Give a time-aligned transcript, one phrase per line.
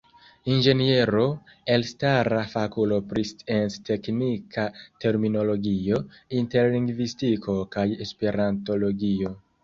[0.51, 1.23] Inĝeniero,
[1.73, 4.63] elstara fakulo pri scienc-teknika
[5.05, 5.99] terminologio,
[6.39, 9.35] interlingvistiko kaj esperantologio.